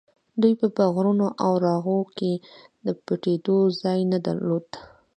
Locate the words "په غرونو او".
0.75-1.51